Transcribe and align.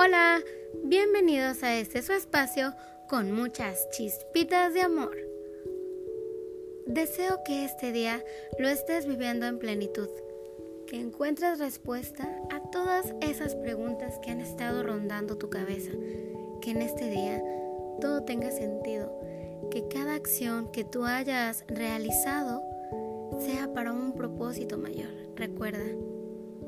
Hola, 0.00 0.38
bienvenidos 0.84 1.64
a 1.64 1.74
este 1.74 2.02
su 2.02 2.12
espacio 2.12 2.72
con 3.08 3.32
muchas 3.32 3.90
chispitas 3.90 4.72
de 4.72 4.82
amor. 4.82 5.16
Deseo 6.86 7.42
que 7.44 7.64
este 7.64 7.90
día 7.90 8.24
lo 8.60 8.68
estés 8.68 9.08
viviendo 9.08 9.46
en 9.46 9.58
plenitud, 9.58 10.08
que 10.86 11.00
encuentres 11.00 11.58
respuesta 11.58 12.30
a 12.52 12.60
todas 12.70 13.12
esas 13.20 13.56
preguntas 13.56 14.20
que 14.22 14.30
han 14.30 14.40
estado 14.40 14.84
rondando 14.84 15.36
tu 15.36 15.50
cabeza, 15.50 15.90
que 16.62 16.70
en 16.70 16.82
este 16.82 17.10
día 17.10 17.42
todo 18.00 18.22
tenga 18.22 18.52
sentido, 18.52 19.12
que 19.72 19.88
cada 19.88 20.14
acción 20.14 20.70
que 20.70 20.84
tú 20.84 21.06
hayas 21.06 21.64
realizado 21.66 22.62
sea 23.40 23.74
para 23.74 23.92
un 23.92 24.12
propósito 24.12 24.78
mayor. 24.78 25.10
Recuerda, 25.34 25.82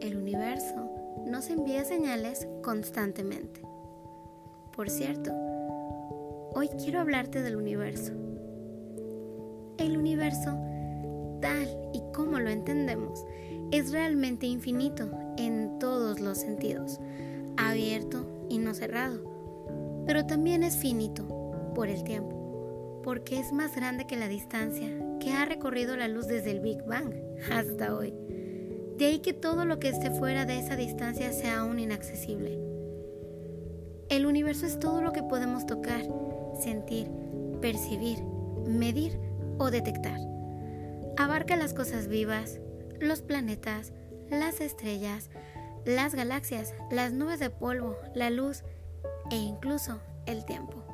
el 0.00 0.16
universo 0.16 0.89
nos 1.30 1.48
envía 1.48 1.84
señales 1.84 2.48
constantemente. 2.62 3.62
Por 4.74 4.90
cierto, 4.90 5.30
hoy 6.54 6.68
quiero 6.82 7.00
hablarte 7.00 7.40
del 7.40 7.56
universo. 7.56 8.12
El 9.78 9.96
universo, 9.96 10.58
tal 11.40 11.68
y 11.94 12.02
como 12.12 12.40
lo 12.40 12.50
entendemos, 12.50 13.24
es 13.70 13.92
realmente 13.92 14.46
infinito 14.46 15.10
en 15.38 15.78
todos 15.78 16.20
los 16.20 16.38
sentidos, 16.38 17.00
abierto 17.56 18.46
y 18.48 18.58
no 18.58 18.74
cerrado, 18.74 19.22
pero 20.06 20.26
también 20.26 20.64
es 20.64 20.76
finito 20.76 21.72
por 21.74 21.88
el 21.88 22.02
tiempo, 22.02 23.00
porque 23.04 23.38
es 23.38 23.52
más 23.52 23.76
grande 23.76 24.06
que 24.06 24.16
la 24.16 24.26
distancia 24.26 24.88
que 25.20 25.30
ha 25.30 25.44
recorrido 25.44 25.96
la 25.96 26.08
luz 26.08 26.26
desde 26.26 26.50
el 26.50 26.60
Big 26.60 26.82
Bang 26.84 27.14
hasta 27.52 27.94
hoy. 27.94 28.12
De 29.00 29.06
ahí 29.06 29.20
que 29.20 29.32
todo 29.32 29.64
lo 29.64 29.80
que 29.80 29.88
esté 29.88 30.10
fuera 30.10 30.44
de 30.44 30.58
esa 30.58 30.76
distancia 30.76 31.32
sea 31.32 31.60
aún 31.60 31.78
inaccesible. 31.78 32.60
El 34.10 34.26
universo 34.26 34.66
es 34.66 34.78
todo 34.78 35.00
lo 35.00 35.12
que 35.12 35.22
podemos 35.22 35.64
tocar, 35.64 36.02
sentir, 36.60 37.10
percibir, 37.62 38.22
medir 38.66 39.18
o 39.56 39.70
detectar. 39.70 40.20
Abarca 41.16 41.56
las 41.56 41.72
cosas 41.72 42.08
vivas, 42.08 42.60
los 43.00 43.22
planetas, 43.22 43.94
las 44.28 44.60
estrellas, 44.60 45.30
las 45.86 46.14
galaxias, 46.14 46.74
las 46.90 47.14
nubes 47.14 47.40
de 47.40 47.48
polvo, 47.48 47.96
la 48.14 48.28
luz 48.28 48.64
e 49.30 49.36
incluso 49.36 49.98
el 50.26 50.44
tiempo. 50.44 50.84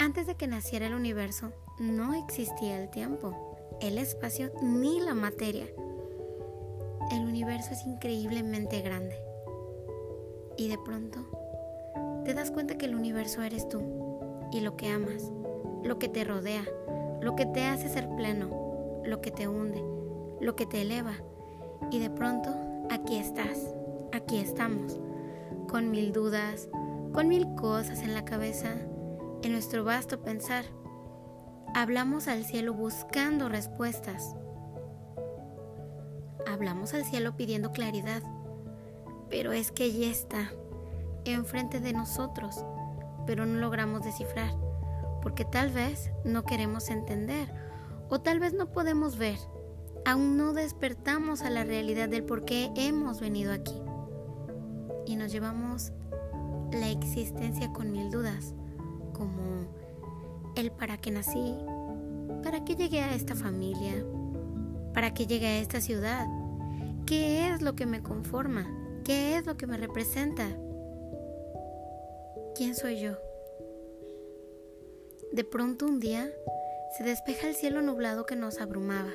Antes 0.00 0.26
de 0.26 0.34
que 0.34 0.48
naciera 0.48 0.88
el 0.88 0.94
universo, 0.94 1.52
no 1.78 2.14
existía 2.14 2.82
el 2.82 2.90
tiempo, 2.90 3.78
el 3.80 3.96
espacio 3.96 4.50
ni 4.60 4.98
la 4.98 5.14
materia 5.14 5.68
el 7.10 7.24
universo 7.24 7.72
es 7.72 7.84
increíblemente 7.84 8.80
grande. 8.82 9.16
Y 10.56 10.68
de 10.68 10.78
pronto 10.78 11.20
te 12.24 12.34
das 12.34 12.50
cuenta 12.50 12.76
que 12.76 12.86
el 12.86 12.94
universo 12.94 13.42
eres 13.42 13.68
tú 13.68 13.82
y 14.52 14.60
lo 14.60 14.76
que 14.76 14.88
amas, 14.88 15.32
lo 15.82 15.98
que 15.98 16.08
te 16.08 16.24
rodea, 16.24 16.64
lo 17.20 17.34
que 17.34 17.46
te 17.46 17.64
hace 17.64 17.88
ser 17.88 18.08
pleno, 18.16 19.02
lo 19.04 19.20
que 19.20 19.30
te 19.30 19.48
hunde, 19.48 19.82
lo 20.40 20.54
que 20.54 20.66
te 20.66 20.82
eleva. 20.82 21.14
Y 21.90 21.98
de 21.98 22.10
pronto 22.10 22.54
aquí 22.90 23.16
estás, 23.16 23.74
aquí 24.12 24.38
estamos, 24.38 25.00
con 25.68 25.90
mil 25.90 26.12
dudas, 26.12 26.68
con 27.12 27.28
mil 27.28 27.54
cosas 27.54 28.02
en 28.02 28.14
la 28.14 28.24
cabeza, 28.24 28.74
en 29.42 29.52
nuestro 29.52 29.84
vasto 29.84 30.22
pensar. 30.22 30.64
Hablamos 31.74 32.28
al 32.28 32.44
cielo 32.44 32.74
buscando 32.74 33.48
respuestas 33.48 34.34
hablamos 36.60 36.92
al 36.92 37.06
cielo 37.06 37.34
pidiendo 37.36 37.72
claridad, 37.72 38.22
pero 39.30 39.50
es 39.52 39.72
que 39.72 39.90
ya 39.94 40.10
está, 40.10 40.52
enfrente 41.24 41.80
de 41.80 41.94
nosotros, 41.94 42.62
pero 43.26 43.46
no 43.46 43.58
logramos 43.58 44.04
descifrar, 44.04 44.54
porque 45.22 45.46
tal 45.46 45.70
vez 45.70 46.10
no 46.22 46.44
queremos 46.44 46.90
entender 46.90 47.50
o 48.10 48.20
tal 48.20 48.40
vez 48.40 48.52
no 48.52 48.72
podemos 48.72 49.16
ver. 49.16 49.38
Aún 50.04 50.36
no 50.36 50.52
despertamos 50.52 51.40
a 51.40 51.48
la 51.48 51.64
realidad 51.64 52.10
del 52.10 52.24
por 52.24 52.44
qué 52.44 52.70
hemos 52.74 53.20
venido 53.20 53.54
aquí. 53.54 53.80
Y 55.06 55.16
nos 55.16 55.32
llevamos 55.32 55.92
la 56.72 56.90
existencia 56.90 57.72
con 57.72 57.90
mil 57.90 58.10
dudas, 58.10 58.52
como 59.14 59.66
el 60.56 60.72
para 60.72 60.98
qué 60.98 61.10
nací, 61.10 61.54
para 62.42 62.66
qué 62.66 62.76
llegué 62.76 63.00
a 63.00 63.14
esta 63.14 63.34
familia, 63.34 64.04
para 64.92 65.14
qué 65.14 65.26
llegué 65.26 65.46
a 65.46 65.58
esta 65.58 65.80
ciudad, 65.80 66.26
¿Qué 67.10 67.48
es 67.48 67.60
lo 67.60 67.74
que 67.74 67.86
me 67.86 68.04
conforma? 68.04 68.64
¿Qué 69.04 69.36
es 69.36 69.44
lo 69.44 69.56
que 69.56 69.66
me 69.66 69.76
representa? 69.76 70.46
¿Quién 72.54 72.76
soy 72.76 73.00
yo? 73.00 73.16
De 75.32 75.42
pronto 75.42 75.86
un 75.86 75.98
día 75.98 76.30
se 76.96 77.02
despeja 77.02 77.48
el 77.48 77.56
cielo 77.56 77.82
nublado 77.82 78.26
que 78.26 78.36
nos 78.36 78.60
abrumaba. 78.60 79.10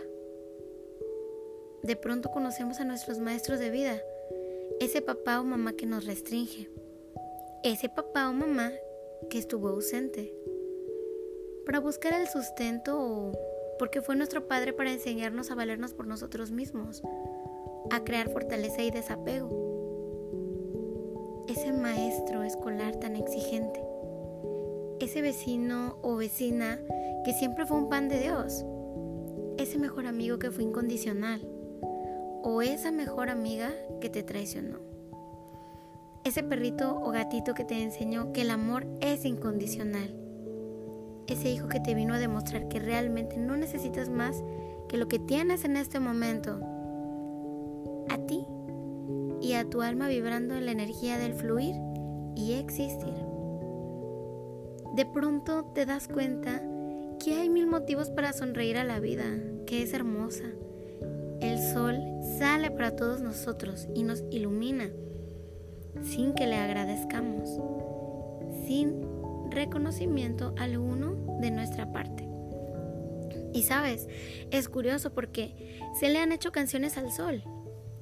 De 1.83 1.95
pronto 1.95 2.31
conocemos 2.31 2.81
a 2.81 2.83
nuestros 2.83 3.19
maestros 3.19 3.59
de 3.59 3.69
vida, 3.69 4.01
ese 4.81 5.01
papá 5.01 5.39
o 5.39 5.45
mamá 5.45 5.71
que 5.71 5.85
nos 5.85 6.03
restringe, 6.03 6.69
ese 7.63 7.87
papá 7.87 8.29
o 8.29 8.33
mamá 8.33 8.73
que 9.29 9.37
estuvo 9.37 9.69
ausente, 9.69 10.35
para 11.65 11.79
buscar 11.79 12.19
el 12.19 12.27
sustento 12.27 12.99
o 12.99 13.31
porque 13.79 14.01
fue 14.01 14.17
nuestro 14.17 14.49
padre 14.49 14.73
para 14.73 14.91
enseñarnos 14.91 15.49
a 15.49 15.55
valernos 15.55 15.93
por 15.93 16.07
nosotros 16.07 16.51
mismos 16.51 17.01
a 17.91 18.03
crear 18.03 18.29
fortaleza 18.29 18.81
y 18.81 18.91
desapego. 18.91 19.65
Ese 21.47 21.71
maestro 21.71 22.43
escolar 22.43 22.95
tan 22.95 23.15
exigente. 23.15 23.81
Ese 24.99 25.21
vecino 25.21 25.97
o 26.01 26.15
vecina 26.15 26.79
que 27.23 27.33
siempre 27.33 27.65
fue 27.65 27.77
un 27.77 27.89
pan 27.89 28.09
de 28.09 28.19
Dios. 28.19 28.65
Ese 29.57 29.77
mejor 29.77 30.07
amigo 30.07 30.39
que 30.39 30.51
fue 30.51 30.63
incondicional. 30.63 31.47
O 32.43 32.61
esa 32.61 32.91
mejor 32.91 33.29
amiga 33.29 33.73
que 34.01 34.09
te 34.09 34.23
traicionó. 34.23 34.79
Ese 36.23 36.41
perrito 36.41 36.99
o 37.01 37.11
gatito 37.11 37.53
que 37.53 37.63
te 37.63 37.81
enseñó 37.83 38.33
que 38.33 38.41
el 38.41 38.49
amor 38.49 38.87
es 39.01 39.25
incondicional. 39.25 40.15
Ese 41.27 41.51
hijo 41.51 41.67
que 41.67 41.79
te 41.79 41.93
vino 41.93 42.15
a 42.15 42.19
demostrar 42.19 42.67
que 42.67 42.79
realmente 42.79 43.37
no 43.37 43.57
necesitas 43.57 44.09
más 44.09 44.43
que 44.87 44.97
lo 44.97 45.07
que 45.07 45.19
tienes 45.19 45.65
en 45.65 45.77
este 45.77 45.99
momento 45.99 46.59
a 48.09 48.17
ti 48.25 48.45
y 49.41 49.53
a 49.53 49.69
tu 49.69 49.81
alma 49.81 50.07
vibrando 50.07 50.55
en 50.55 50.65
la 50.65 50.71
energía 50.71 51.17
del 51.17 51.33
fluir 51.33 51.75
y 52.35 52.53
existir. 52.53 53.13
De 54.95 55.05
pronto 55.05 55.65
te 55.73 55.85
das 55.85 56.07
cuenta 56.07 56.61
que 57.23 57.35
hay 57.35 57.49
mil 57.49 57.67
motivos 57.67 58.09
para 58.09 58.33
sonreír 58.33 58.77
a 58.77 58.83
la 58.83 58.99
vida, 58.99 59.25
que 59.65 59.81
es 59.81 59.93
hermosa. 59.93 60.45
El 61.41 61.59
sol 61.59 61.97
sale 62.39 62.71
para 62.71 62.95
todos 62.95 63.21
nosotros 63.21 63.87
y 63.93 64.03
nos 64.03 64.23
ilumina 64.31 64.89
sin 66.01 66.33
que 66.33 66.47
le 66.47 66.55
agradezcamos, 66.55 67.49
sin 68.65 69.01
reconocimiento 69.49 70.53
alguno 70.57 71.39
de 71.39 71.51
nuestra 71.51 71.91
parte. 71.91 72.27
Y 73.53 73.63
sabes, 73.63 74.07
es 74.51 74.67
curioso 74.67 75.13
porque 75.13 75.79
se 75.99 76.09
le 76.09 76.19
han 76.19 76.31
hecho 76.31 76.51
canciones 76.51 76.97
al 76.97 77.11
sol 77.11 77.43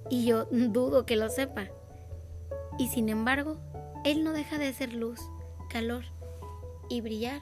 y 0.10 0.26
yo 0.26 0.46
dudo 0.46 1.06
que 1.06 1.16
lo 1.16 1.30
sepa. 1.30 1.68
Y 2.78 2.88
sin 2.88 3.10
embargo, 3.10 3.58
Él 4.04 4.24
no 4.24 4.34
deja 4.34 4.58
de 4.58 4.74
ser 4.74 4.94
luz, 4.94 5.20
calor 5.70 6.04
y 6.90 7.02
brillar 7.02 7.42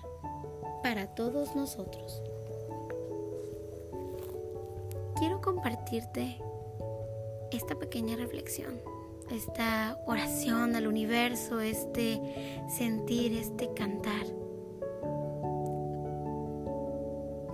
para 0.84 1.08
todos 1.08 1.56
nosotros. 1.56 2.22
Quiero 5.18 5.42
compartirte 5.42 6.42
esta 7.52 7.76
pequeña 7.76 8.16
reflexión, 8.16 8.80
esta 9.30 9.98
oración 10.08 10.76
al 10.76 10.88
universo, 10.88 11.60
este 11.60 12.20
sentir, 12.68 13.34
este 13.34 13.74
cantar. 13.74 14.26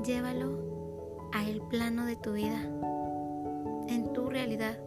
Llévalo 0.06 1.30
a 1.34 1.44
el 1.44 1.62
plano 1.62 2.06
de 2.06 2.16
tu 2.16 2.34
vida, 2.34 2.62
realidad 4.30 4.78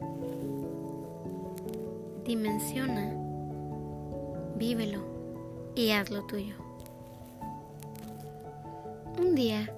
dimensiona, 2.25 3.13
vívelo 4.57 5.03
y 5.75 5.91
hazlo 5.91 6.27
tuyo. 6.27 6.55
Un 9.19 9.35
día 9.35 9.75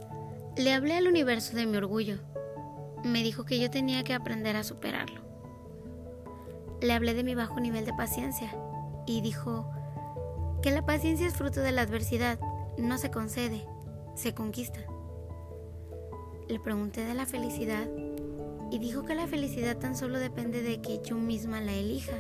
le 0.57 0.73
hablé 0.75 0.97
al 0.97 1.09
universo 1.09 1.57
de 1.57 1.67
mi 1.67 1.77
orgullo. 1.79 2.19
Me 3.05 3.23
dijo 3.23 3.45
que 3.45 3.59
yo 3.59 3.71
tenía 3.71 4.05
que 4.05 4.15
aprender 4.15 4.55
a 4.57 4.65
superarlo. 4.65 5.23
Le 6.81 6.93
hablé 6.93 7.15
de 7.15 7.25
mi 7.25 7.35
bajo 7.35 7.59
nivel 7.59 7.87
de 7.87 7.95
paciencia 7.95 8.55
y 9.07 9.23
dijo 9.23 9.71
que 10.63 10.71
la 10.71 10.85
paciencia 10.85 11.27
es 11.27 11.35
fruto 11.35 11.61
de 11.61 11.73
la 11.73 11.83
adversidad, 11.83 12.39
no 12.77 12.99
se 12.99 13.11
concede, 13.11 13.67
se 14.15 14.35
conquista. 14.35 14.81
Le 16.49 16.61
pregunté 16.61 17.05
de 17.05 17.15
la 17.15 17.25
felicidad 17.25 17.87
y 18.73 18.79
dijo 18.79 19.05
que 19.05 19.15
la 19.15 19.27
felicidad 19.27 19.77
tan 19.77 19.95
solo 19.95 20.19
depende 20.19 20.63
de 20.63 20.81
que 20.81 21.03
yo 21.05 21.17
misma 21.17 21.61
la 21.61 21.75
elija 21.75 22.17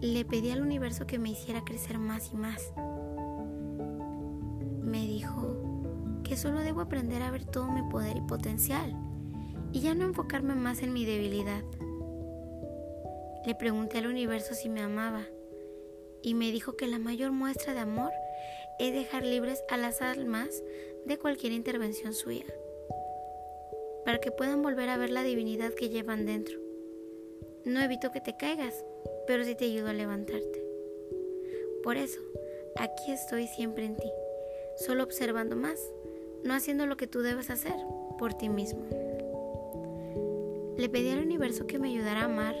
le 0.00 0.24
pedí 0.24 0.50
al 0.50 0.62
universo 0.62 1.06
que 1.06 1.18
me 1.18 1.30
hiciera 1.30 1.64
crecer 1.64 1.98
más 1.98 2.32
y 2.32 2.36
más. 2.36 2.72
Me 4.82 5.06
dijo 5.06 6.20
que 6.24 6.36
solo 6.36 6.60
debo 6.60 6.80
aprender 6.80 7.22
a 7.22 7.30
ver 7.30 7.44
todo 7.44 7.68
mi 7.68 7.88
poder 7.88 8.16
y 8.16 8.20
potencial 8.20 8.94
y 9.72 9.80
ya 9.80 9.94
no 9.94 10.04
enfocarme 10.04 10.56
más 10.56 10.82
en 10.82 10.92
mi 10.92 11.04
debilidad. 11.04 11.62
Le 13.46 13.54
pregunté 13.54 13.98
al 13.98 14.08
universo 14.08 14.54
si 14.54 14.68
me 14.68 14.82
amaba 14.82 15.22
y 16.20 16.34
me 16.34 16.50
dijo 16.50 16.76
que 16.76 16.88
la 16.88 16.98
mayor 16.98 17.30
muestra 17.30 17.74
de 17.74 17.80
amor 17.80 18.10
es 18.80 18.92
dejar 18.92 19.24
libres 19.24 19.62
a 19.70 19.76
las 19.76 20.02
almas 20.02 20.48
de 21.06 21.16
cualquier 21.16 21.52
intervención 21.52 22.12
suya, 22.12 22.44
para 24.06 24.20
que 24.20 24.30
puedan 24.30 24.62
volver 24.62 24.88
a 24.88 24.96
ver 24.96 25.10
la 25.10 25.24
divinidad 25.24 25.74
que 25.74 25.88
llevan 25.88 26.26
dentro. 26.26 26.60
No 27.64 27.80
evito 27.80 28.12
que 28.12 28.20
te 28.20 28.36
caigas, 28.36 28.84
pero 29.26 29.42
sí 29.44 29.56
te 29.56 29.64
ayudo 29.64 29.88
a 29.88 29.92
levantarte. 29.92 30.64
Por 31.82 31.96
eso, 31.96 32.20
aquí 32.76 33.10
estoy 33.10 33.48
siempre 33.48 33.84
en 33.84 33.96
ti, 33.96 34.08
solo 34.76 35.02
observando 35.02 35.56
más, 35.56 35.80
no 36.44 36.54
haciendo 36.54 36.86
lo 36.86 36.96
que 36.96 37.08
tú 37.08 37.20
debes 37.20 37.50
hacer 37.50 37.74
por 38.16 38.32
ti 38.32 38.48
mismo. 38.48 38.86
Le 40.76 40.88
pedí 40.88 41.10
al 41.10 41.24
universo 41.24 41.66
que 41.66 41.80
me 41.80 41.88
ayudara 41.88 42.20
a 42.20 42.26
amar 42.26 42.54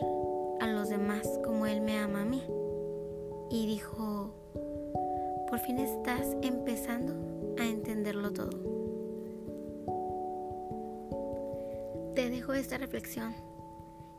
reflexión 12.78 13.34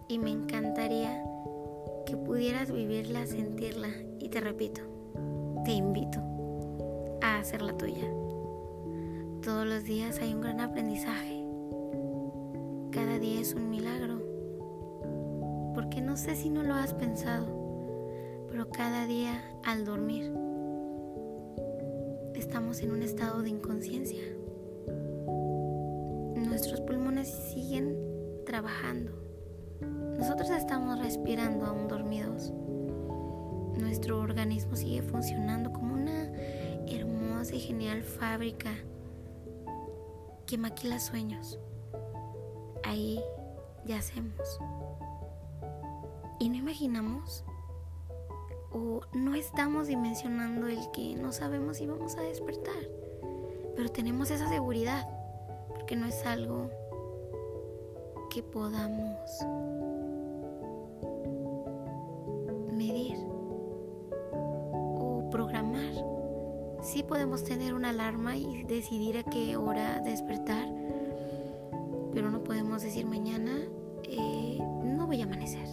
y 0.07 0.19
me 0.19 0.31
encantaría 0.31 1.24
que 2.06 2.15
pudieras 2.15 2.71
vivirla, 2.71 3.25
sentirla 3.25 3.89
y 4.19 4.30
te 4.30 4.39
repito, 4.39 4.81
te 5.65 5.71
invito 5.71 6.19
a 7.21 7.39
hacerla 7.39 7.77
tuya. 7.77 8.09
Todos 9.44 9.65
los 9.65 9.83
días 9.83 10.19
hay 10.19 10.33
un 10.33 10.42
gran 10.42 10.59
aprendizaje. 10.62 11.44
Cada 12.92 13.19
día 13.19 13.42
es 13.42 13.54
un 13.54 13.69
milagro. 13.69 14.21
Porque 15.74 16.01
no 16.01 16.18
sé 16.18 16.36
si 16.36 16.50
no 16.50 16.63
lo 16.63 16.74
has 16.74 16.94
pensado, 16.94 17.45
pero 18.50 18.69
cada 18.69 19.06
día 19.06 19.42
al 19.63 19.86
dormir 19.86 20.33
estamos 22.36 22.81
en 22.81 22.92
un 22.92 23.04
estado 23.04 23.42
de 23.42 23.50
inconsciencia. 23.50 24.24
Nuestros 26.36 26.81
pulmones 26.81 27.27
siguen 27.27 28.06
trabajando 28.48 29.28
nosotros 30.18 30.50
estamos 30.50 30.98
respirando 31.00 31.66
aún 31.66 31.88
dormidos. 31.88 32.52
Nuestro 33.80 34.20
organismo 34.20 34.76
sigue 34.76 35.04
funcionando 35.04 35.72
como 35.72 35.94
una 35.94 36.32
hermosa 36.88 37.54
y 37.54 37.60
genial 37.60 38.02
fábrica 38.02 38.72
que 40.48 40.58
maquila 40.58 41.00
sueños. 41.00 41.60
Ahí 42.84 43.22
yacemos. 43.86 44.60
Y 46.40 46.50
no 46.50 46.56
imaginamos 46.56 47.44
o 48.72 49.02
no 49.14 49.36
estamos 49.36 49.88
dimensionando 49.88 50.68
el 50.68 50.90
que 50.92 51.16
no 51.16 51.32
sabemos 51.32 51.78
si 51.78 51.86
vamos 51.86 52.16
a 52.18 52.22
despertar. 52.22 52.90
Pero 53.76 53.90
tenemos 53.90 54.32
esa 54.32 54.50
seguridad 54.50 55.08
porque 55.70 55.96
no 55.96 56.08
es 56.08 56.26
algo 56.26 56.72
que 58.38 58.44
podamos 58.44 59.39
sí 66.88 67.04
podemos 67.04 67.44
tener 67.44 67.74
una 67.74 67.89
alarma 67.89 68.38
y 68.38 68.63
decidir 68.63 69.18
a 69.18 69.24
qué 69.24 69.57
hora 69.57 70.00
despertar, 70.01 70.68
pero 72.13 72.30
no 72.30 72.44
podemos 72.44 72.84
decir 72.84 73.06
mañana 73.06 73.57
eh, 74.04 74.60
no 74.83 75.07
voy 75.07 75.22
a 75.22 75.25
amanecer. 75.25 75.68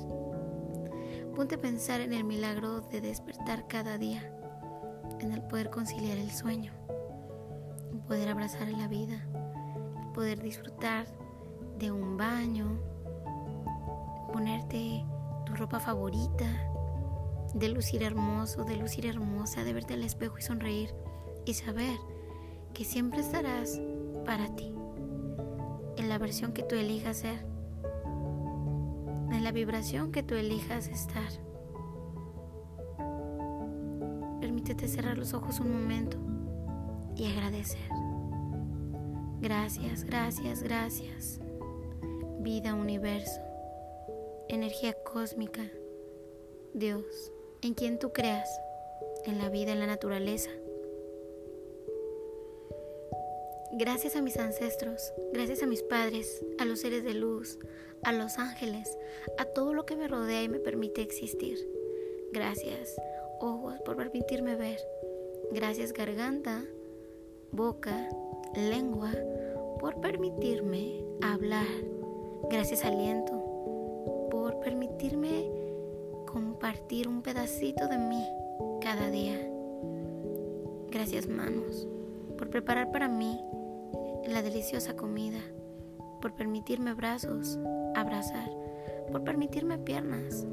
Ponte 1.36 1.54
a 1.56 1.60
pensar 1.60 2.00
en 2.00 2.14
el 2.14 2.24
milagro 2.24 2.80
de 2.80 3.00
despertar 3.00 3.66
cada 3.68 3.96
día, 3.96 4.22
en 5.20 5.32
el 5.32 5.42
poder 5.42 5.70
conciliar 5.70 6.18
el 6.18 6.30
sueño, 6.30 6.72
en 7.92 8.00
poder 8.00 8.28
abrazar 8.28 8.68
la 8.68 8.88
vida, 8.88 9.26
en 10.02 10.12
poder 10.14 10.42
disfrutar 10.42 11.06
un 11.90 12.16
baño, 12.16 12.78
ponerte 14.32 15.04
tu 15.46 15.54
ropa 15.54 15.80
favorita, 15.80 16.46
de 17.54 17.68
lucir 17.68 18.02
hermoso, 18.02 18.64
de 18.64 18.76
lucir 18.76 19.06
hermosa, 19.06 19.64
de 19.64 19.72
verte 19.72 19.94
al 19.94 20.02
espejo 20.02 20.38
y 20.38 20.42
sonreír 20.42 20.94
y 21.46 21.54
saber 21.54 21.96
que 22.72 22.84
siempre 22.84 23.20
estarás 23.20 23.80
para 24.24 24.54
ti, 24.56 24.74
en 25.96 26.08
la 26.08 26.18
versión 26.18 26.52
que 26.52 26.62
tú 26.62 26.74
elijas 26.74 27.18
ser, 27.18 27.46
en 29.30 29.44
la 29.44 29.52
vibración 29.52 30.10
que 30.10 30.22
tú 30.22 30.34
elijas 30.34 30.88
estar. 30.88 31.30
Permítete 34.40 34.88
cerrar 34.88 35.18
los 35.18 35.34
ojos 35.34 35.60
un 35.60 35.72
momento 35.72 36.18
y 37.16 37.26
agradecer. 37.26 37.88
Gracias, 39.40 40.04
gracias, 40.04 40.62
gracias. 40.62 41.43
Vida, 42.44 42.74
universo, 42.74 43.40
energía 44.48 44.92
cósmica, 44.92 45.68
Dios, 46.74 47.32
en 47.62 47.74
quien 47.74 47.98
tú 47.98 48.12
creas, 48.12 48.48
en 49.24 49.38
la 49.38 49.48
vida, 49.48 49.72
en 49.72 49.80
la 49.80 49.86
naturaleza 49.86 50.50
Gracias 53.76 54.14
a 54.14 54.22
mis 54.22 54.36
ancestros, 54.36 55.12
gracias 55.32 55.64
a 55.64 55.66
mis 55.66 55.82
padres, 55.82 56.44
a 56.60 56.64
los 56.64 56.78
seres 56.78 57.02
de 57.02 57.12
luz, 57.12 57.58
a 58.04 58.12
los 58.12 58.38
ángeles, 58.38 58.96
a 59.36 59.46
todo 59.46 59.74
lo 59.74 59.84
que 59.84 59.96
me 59.96 60.06
rodea 60.06 60.44
y 60.44 60.48
me 60.48 60.60
permite 60.60 61.02
existir. 61.02 61.58
Gracias, 62.32 62.94
ojos, 63.40 63.74
por 63.84 63.96
permitirme 63.96 64.54
ver. 64.54 64.78
Gracias, 65.50 65.92
garganta, 65.92 66.64
boca, 67.50 68.08
lengua, 68.54 69.10
por 69.80 70.00
permitirme 70.00 71.04
hablar. 71.20 71.93
Gracias, 72.50 72.84
aliento, 72.84 73.32
por 74.30 74.60
permitirme 74.60 75.50
compartir 76.26 77.08
un 77.08 77.22
pedacito 77.22 77.88
de 77.88 77.98
mí 77.98 78.24
cada 78.80 79.10
día. 79.10 79.36
Gracias, 80.90 81.26
manos, 81.26 81.88
por 82.36 82.50
preparar 82.50 82.90
para 82.90 83.08
mí 83.08 83.40
la 84.26 84.42
deliciosa 84.42 84.94
comida, 84.96 85.40
por 86.20 86.34
permitirme 86.34 86.94
brazos, 86.94 87.58
abrazar, 87.94 88.50
por 89.10 89.24
permitirme 89.24 89.78
piernas, 89.78 90.46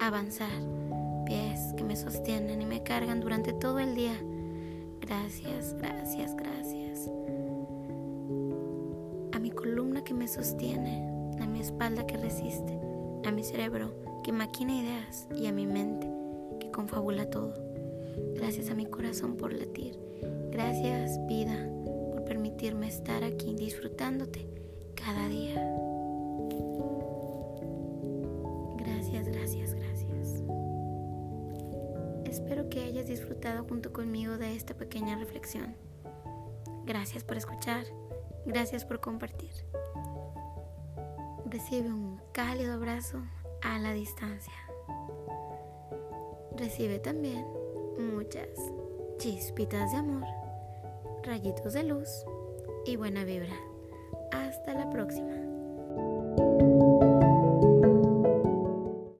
avanzar, 0.00 0.48
pies 1.26 1.74
que 1.76 1.84
me 1.84 1.96
sostienen 1.96 2.62
y 2.62 2.66
me 2.66 2.82
cargan 2.82 3.20
durante 3.20 3.52
todo 3.52 3.78
el 3.78 3.94
día. 3.94 4.18
Gracias, 5.00 5.74
gracias, 5.74 6.34
gracias. 6.36 7.10
Columna 9.68 10.02
que 10.02 10.14
me 10.14 10.26
sostiene, 10.28 11.06
a 11.42 11.46
mi 11.46 11.60
espalda 11.60 12.06
que 12.06 12.16
resiste, 12.16 12.80
a 13.26 13.30
mi 13.30 13.44
cerebro 13.44 13.92
que 14.24 14.32
maquina 14.32 14.74
ideas 14.74 15.28
y 15.36 15.46
a 15.46 15.52
mi 15.52 15.66
mente 15.66 16.10
que 16.58 16.70
confabula 16.70 17.28
todo. 17.28 17.52
Gracias 18.34 18.70
a 18.70 18.74
mi 18.74 18.86
corazón 18.86 19.36
por 19.36 19.52
latir. 19.52 19.98
Gracias, 20.50 21.20
vida 21.26 21.68
permitirme 22.24 22.88
estar 22.88 23.22
aquí 23.24 23.54
disfrutándote 23.54 24.48
cada 24.94 25.28
día. 25.28 25.56
Gracias, 28.78 29.28
gracias, 29.28 29.74
gracias. 29.74 30.42
Espero 32.24 32.70
que 32.70 32.84
hayas 32.84 33.06
disfrutado 33.06 33.64
junto 33.68 33.92
conmigo 33.92 34.38
de 34.38 34.56
esta 34.56 34.72
pequeña 34.72 35.18
reflexión. 35.18 35.76
Gracias 36.86 37.22
por 37.22 37.36
escuchar, 37.36 37.84
gracias 38.48 38.84
por 38.84 39.00
compartir. 39.00 39.52
Recibe 41.46 41.88
un 41.88 42.20
cálido 42.32 42.74
abrazo 42.74 43.22
a 43.62 43.78
la 43.78 43.92
distancia. 43.92 44.52
Recibe 46.56 46.98
también 46.98 47.46
muchas 47.98 48.48
chispitas 49.18 49.92
de 49.92 49.98
amor 49.98 50.38
rayitos 51.28 51.74
de 51.74 51.84
luz 51.84 52.08
y 52.86 52.96
buena 52.96 53.24
vibra. 53.24 53.54
Hasta 54.32 54.72
la 54.74 54.88
próxima. 54.90 55.47